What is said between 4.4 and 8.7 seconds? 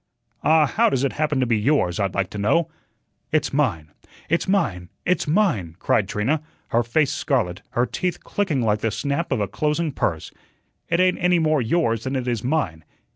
mine! It's mine!" cried Trina, her face scarlet, her teeth clicking